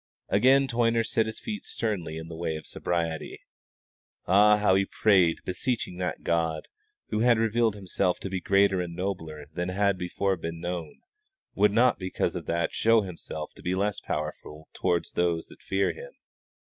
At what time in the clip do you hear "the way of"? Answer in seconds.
2.27-2.65